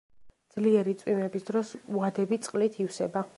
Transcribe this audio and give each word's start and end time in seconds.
ძლიერი 0.55 0.95
წვიმების 1.01 1.45
დროს 1.51 1.75
უადები 1.99 2.41
წყლით 2.47 2.81
ივსება. 2.87 3.27